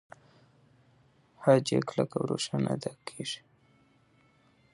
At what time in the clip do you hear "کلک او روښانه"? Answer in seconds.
1.87-2.69